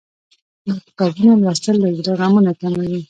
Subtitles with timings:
[0.65, 2.97] د کتابونو لوستل له زړه غمونه کموي.